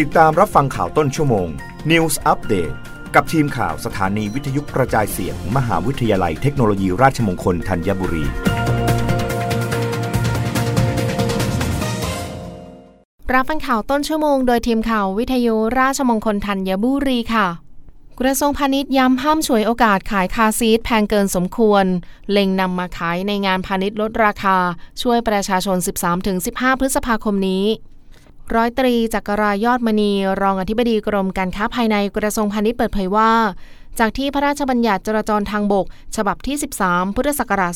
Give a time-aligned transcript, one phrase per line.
[0.00, 1.48] ติดตามรับฟังข่าวต้นชั่วโมง
[1.90, 2.74] News Update
[3.14, 8.24] กับทีมข่าวสถานีวิทยุกระจายเสียงมมหาวิทยาลัยเทคโนโลยีราชมงคลธัญบุรี
[13.32, 17.46] รับฟังข่าวต้นชั่วโมงโดยทีมข่าววิทยุราชมงคลธัญบุรีค่ะ
[18.20, 21.84] กระทรวงพาณิชย์ย้ำห้ามฉวยโอกาสขายคาซีทแพงเกินสมควร
[22.30, 24.56] เล็งนำมาขายในงานพาณิชย์ลดราคา
[25.02, 25.76] ช่วยประชาชน
[26.28, 27.66] 13-15 พฤษภาคมนี้
[28.54, 30.10] ร้อยตรีจักรายอดมณี
[30.42, 33.32] รองอธิบดีกรมการค้าภายในกระทรวงพาณิชย์เปิดเผยว่า
[34.00, 37.72] จากที่พระราชบัญญัติจราจรทางบก ฉบับที่ 13 พุทธศักราช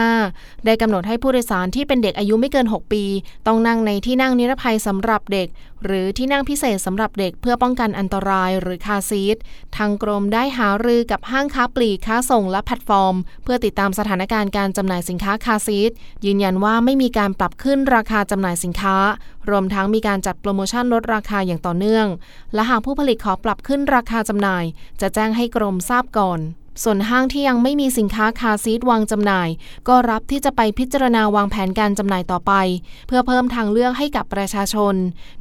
[0.00, 3.04] 2565 ได้กำหนดให้ผู้โดยสารที่เป็นเด็กอายุไม่เกิน 6 ปี
[3.46, 5.48] ต้องนั่งในที่นั่งนิรภัยสำหรับเด็ก
[5.84, 9.36] หรือที่นั่งพิเศษสำหรับเด็กเพื่อป้องกันอันตรายหรือ car seat
[9.76, 15.90] ทางกรมได้หารือกับห้างค้าปลีกค้าส่งและแพลตฟอร์ม เพื่อติดตามสถานการณ์การจำหน่ายสินค้าคาซีท
[16.24, 18.96] ยืนยันว่าไม่มีการปรับขึ้นราคาจำหน่ายสินค้า
[19.50, 22.06] รวมทั้งมีการจัดโปรโมชั่นลดราคาอย่างต่อเนื่อง
[22.54, 24.64] และหากผู้ผลิตขอปรับขึ้นราคาจำหน่าย
[25.00, 26.40] จะแจ้งให้กรมทราบก่อน
[26.82, 29.48] ส่วนห้างที่ยังไม่มีสินค้าคาซีดวางจำหน่าย
[29.88, 32.52] ก็รับที่จะไปพิจารณาวางแผนการจำหน่ายต่อไป
[33.06, 34.94] เพื่อเพิ่มทางเลือกให้กับประชาชน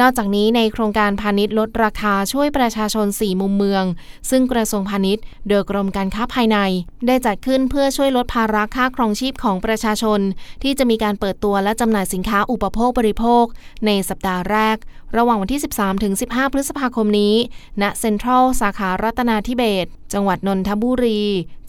[0.00, 3.84] นอกจากนี้ในโครงการพาณิชย์ลดราคาช่วยประชาชน 4 มุมเมือง
[4.30, 6.58] ซึ่งกระทรวงพาณิชย์โดยกรมการค้าภายใน
[7.06, 10.20] ได้จัดขึ้นเพื่อช่วยลดภาระค่าครองชีพของประชาชน
[10.62, 13.44] ที่จะมีการเปิดตัวและจำหน่ายสินค้าอุปโภคบริโภค
[13.86, 14.76] ในสัปดาห์แรก
[15.16, 17.34] ระหว่างวันที่ 13 ถึง 15 พฤษภาคมนี้
[17.82, 21.20] ณเซ็นทรัลสาขารัตนาธิเบศ จังหวัดนนทบุรี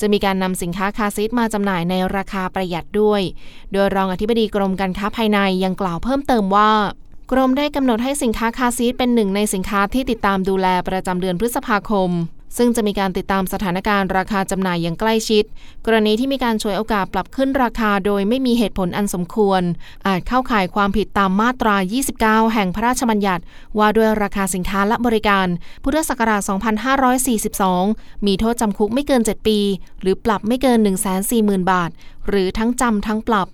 [0.01, 3.21] จะมีการนำสินค้าคาซีทมาจำหน่ายในราคาประหยัดด้วย
[3.73, 6.71] โดยรองอธิบดีกรมการค้าภายในยังกล่าวเพิ่มเติมว่า
[7.31, 12.09] กรมได้กำหนดให้สินค้าคาซีทเป็นหนึ่งในสินค้าที่ติดตามดูแลประจำเดือนพฤษภาคม
[12.57, 15.43] ซึ่งจะมีการติดตามสถานการณ์ราคาจำหน่ายอย่างใกล้ชิด
[15.85, 19.61] กรณีที่มีการฉวยโอกาสปรับขึ้นราคาโดยไม่มีเหตุผลอันสมควร
[20.07, 21.75] อาจเข้าข่ายความผิดตามมาตรา
[22.13, 23.43] 29 แห่งพระราชบัญญัติ
[23.77, 25.47] ว่าด้วยราคาสินค้าและบริการ
[25.83, 26.41] พุทธศักราช
[27.53, 29.59] 2542 มีโทษจำคุกไม่เกิน 7 ปี
[30.01, 30.79] หรือปรับไม่เกิน
[31.25, 31.89] 140,000 บาท
[32.27, 33.47] หรือทั้งจำทั้งปรับ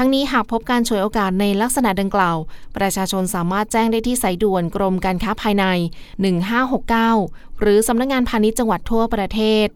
[0.00, 2.36] ทั้งนี้หากพบการฉวยโอกาสในลักษณะดังกล่าว
[2.76, 5.64] ประชาชนสามารถแจ้งได้ที่สายด่วนกรมการค้าภายใน
[6.82, 9.66] 1569 หรือสำนักงงานพาณิชย์จังหวัดทั่วประเทศ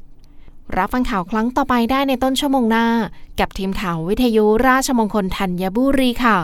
[0.76, 2.86] รับฟังข่าวครั้งต่อไปได้ในต้นชั่วโมงหน้า
[3.40, 6.38] กับทีมข่าววิทยุราชมงคลธัญบุรีค่ะ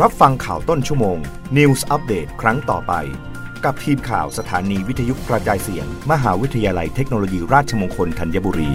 [0.00, 1.18] รับฟังข่าวต้นชั่วโมง
[1.56, 2.92] News Update ครั้งต่อไป
[3.64, 8.72] กับทีมข่าวสถานีวิทยุกระจายเสียง มหาวิทยาลัยเทคโนโลยีราชมงคลธัญบุรี